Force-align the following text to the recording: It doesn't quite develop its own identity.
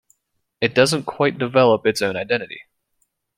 It 0.61 0.73
doesn't 0.73 1.03
quite 1.03 1.37
develop 1.37 1.85
its 1.85 2.01
own 2.01 2.15
identity. 2.15 2.63